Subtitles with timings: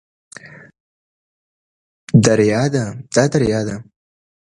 [2.23, 2.33] دا
[3.45, 3.75] ریا ده.